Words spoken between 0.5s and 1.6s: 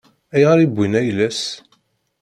i wwin ayla-s?